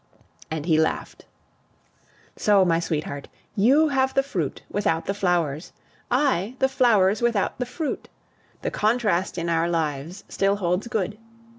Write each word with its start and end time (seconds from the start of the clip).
And 0.49 0.65
he 0.65 0.79
laughed. 0.79 1.25
So, 2.35 2.65
my 2.65 2.79
sweetheart, 2.79 3.27
you 3.55 3.89
have 3.89 4.15
the 4.15 4.23
fruit 4.23 4.63
without 4.67 5.05
the 5.05 5.13
flowers; 5.13 5.73
I 6.09 6.55
the 6.57 6.67
flowers 6.69 7.21
without 7.21 7.59
the 7.59 7.67
fruit. 7.67 8.09
The 8.63 8.71
contrast 8.71 9.37
in 9.37 9.47
our 9.47 9.69
lives 9.69 10.23
still 10.27 10.55
holds 10.55 10.87
good. 10.87 11.19